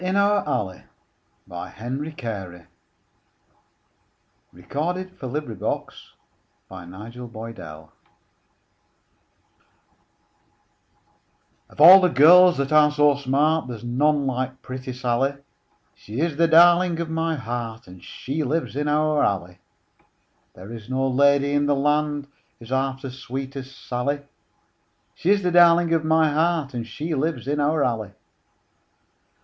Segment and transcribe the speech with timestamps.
[0.01, 0.15] G H.
[0.15, 0.17] I J.
[0.17, 0.69] K L.
[0.71, 2.01] M N.
[2.01, 2.11] O P.
[2.13, 2.53] Q R.
[2.55, 2.65] S
[4.51, 4.57] T.
[4.57, 5.17] U V.
[5.21, 6.13] W X.
[6.71, 7.21] Y Z Sally In Our
[7.61, 7.89] Alley
[11.69, 15.35] OF all the girls that are so smart There's none like pretty Sally;
[15.93, 19.59] She is the darling of my heart, And she lives in our alley.
[20.55, 22.25] There is no lady in the land
[22.59, 24.21] Is half so sweet as Sally;
[25.13, 28.13] She is the darling of my heart, And she lives in our alley.